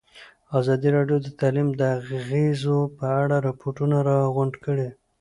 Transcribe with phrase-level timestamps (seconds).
[0.59, 4.89] ازادي راډیو د تعلیم د اغېزو په اړه ریپوټونه راغونډ کړي.